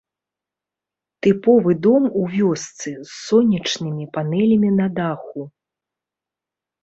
Тыповы 1.25 1.73
дом 1.83 2.07
у 2.21 2.23
вёсцы 2.35 2.93
з 2.95 3.05
сонечнымі 3.25 4.05
панэлямі 4.15 4.69
на 4.79 4.87
даху. 4.97 5.41